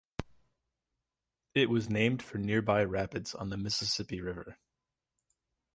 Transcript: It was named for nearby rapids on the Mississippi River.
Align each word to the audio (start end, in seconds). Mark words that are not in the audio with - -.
It 1.53 1.69
was 1.69 1.87
named 1.87 2.23
for 2.23 2.39
nearby 2.39 2.83
rapids 2.83 3.35
on 3.35 3.49
the 3.51 3.55
Mississippi 3.57 4.19
River. 4.19 4.57